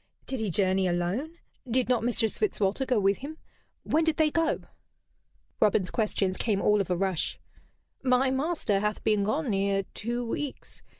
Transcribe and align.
"Did 0.25 0.39
he 0.39 0.49
journey 0.49 0.87
alone? 0.87 1.37
Did 1.69 1.87
not 1.87 2.03
Mistress 2.03 2.35
Fitzwalter 2.39 2.87
go 2.87 2.99
with 2.99 3.19
him? 3.19 3.37
When 3.83 4.03
did 4.03 4.17
they 4.17 4.31
go?" 4.31 4.61
Robin's 5.59 5.91
questions 5.91 6.37
came 6.37 6.59
all 6.59 6.81
of 6.81 6.89
a 6.89 6.97
rush. 6.97 7.37
"My 8.01 8.31
master 8.31 8.79
hath 8.79 9.03
been 9.03 9.23
gone 9.23 9.51
near 9.51 9.83
two 9.93 10.25
weeks. 10.25 10.81